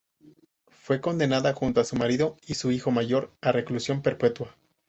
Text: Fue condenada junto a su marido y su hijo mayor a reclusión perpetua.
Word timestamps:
Fue 0.71 0.99
condenada 0.99 1.53
junto 1.53 1.79
a 1.79 1.83
su 1.83 1.95
marido 1.95 2.35
y 2.47 2.55
su 2.55 2.71
hijo 2.71 2.89
mayor 2.89 3.31
a 3.39 3.51
reclusión 3.51 4.01
perpetua. 4.01 4.55